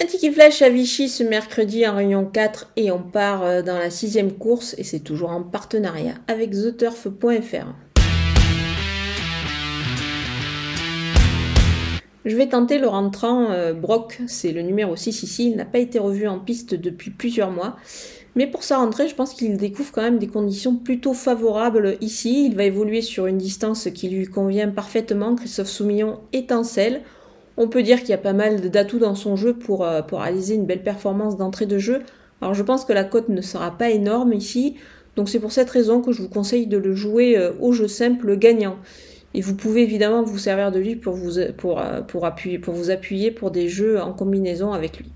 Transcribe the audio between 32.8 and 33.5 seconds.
que la cote ne